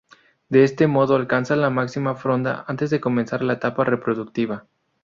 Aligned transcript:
De 0.49 0.63
este 0.63 0.87
modo 0.87 1.15
alcanza 1.15 1.55
la 1.55 1.69
máxima 1.69 2.15
fronda 2.15 2.65
antes 2.67 2.89
de 2.89 2.99
comenzar 2.99 3.43
la 3.43 3.53
etapa 3.53 3.83
reproductiva. 3.83 4.65